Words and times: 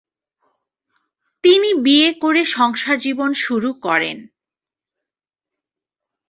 তিনি 1.43 1.69
বিয়ে 1.83 2.09
করে 2.13 2.41
সংসার 2.45 2.97
জীবন 2.97 3.29
শুরু 3.33 3.69
করেন। 3.81 4.17